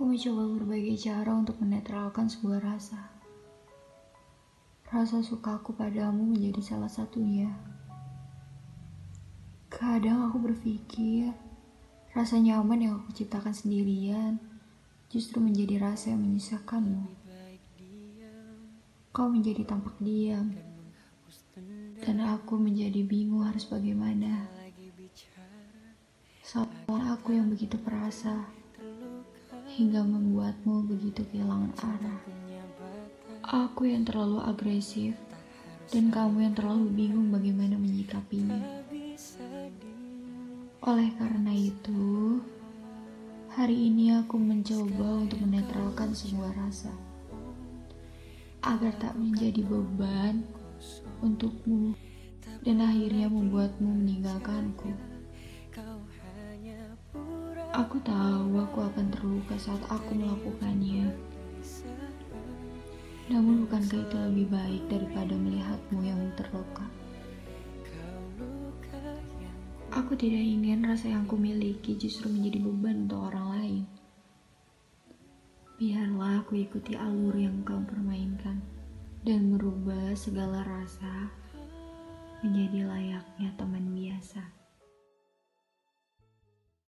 [0.00, 3.12] Aku mencoba berbagai cara untuk menetralkan sebuah rasa.
[4.88, 7.52] Rasa sukaku padamu menjadi salah satunya.
[9.68, 11.36] Kadang aku berpikir,
[12.16, 14.40] rasa nyaman yang aku ciptakan sendirian
[15.12, 17.04] justru menjadi rasa yang menyisakanmu.
[19.12, 20.48] Kau menjadi tampak diam,
[22.00, 24.48] dan aku menjadi bingung harus bagaimana.
[26.40, 28.48] Seolah aku yang begitu perasa,
[29.80, 32.20] hingga membuatmu begitu kehilangan arah.
[33.64, 35.16] Aku yang terlalu agresif,
[35.88, 38.60] dan kamu yang terlalu bingung bagaimana menyikapinya.
[40.84, 42.44] Oleh karena itu,
[43.56, 46.92] hari ini aku mencoba untuk menetralkan sebuah rasa
[48.60, 50.44] agar tak menjadi beban
[51.24, 51.96] untukmu
[52.68, 55.09] dan akhirnya membuatmu meninggalkanku.
[57.80, 61.16] Aku tahu aku akan terluka saat aku melakukannya.
[63.32, 66.84] Namun bukankah itu lebih baik daripada melihatmu yang terluka?
[69.96, 73.84] Aku tidak ingin rasa yang kumiliki justru menjadi beban untuk orang lain.
[75.80, 78.60] Biarlah aku ikuti alur yang kau permainkan
[79.24, 81.32] dan merubah segala rasa